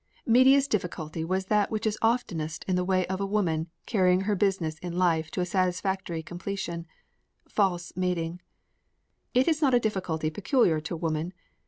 Medea's 0.25 0.67
difficulty 0.67 1.23
was 1.23 1.45
that 1.45 1.69
which 1.69 1.85
is 1.85 1.95
oftenest 2.01 2.65
in 2.67 2.75
the 2.75 2.83
way 2.83 3.05
of 3.05 3.21
a 3.21 3.25
woman 3.27 3.67
carrying 3.85 4.21
her 4.21 4.33
business 4.35 4.79
in 4.79 4.93
life 4.97 5.29
to 5.29 5.41
a 5.41 5.45
satisfactory 5.45 6.23
completion 6.23 6.87
false 7.47 7.93
mating. 7.95 8.41
It 9.35 9.47
is 9.47 9.61
not 9.61 9.75
a 9.75 9.79
difficulty 9.79 10.31
peculiar 10.31 10.79
to 10.81 10.95
woman. 10.95 11.33